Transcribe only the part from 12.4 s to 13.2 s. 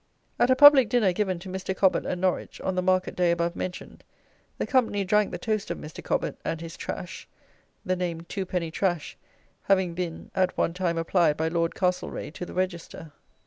the Register.